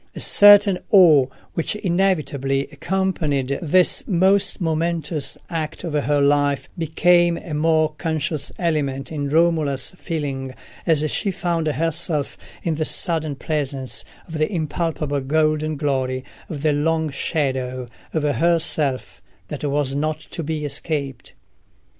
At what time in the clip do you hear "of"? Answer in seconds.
5.83-5.93, 14.27-14.39, 18.11-18.23